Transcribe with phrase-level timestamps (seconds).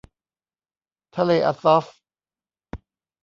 [1.15, 1.85] ทะเลอะซอฟ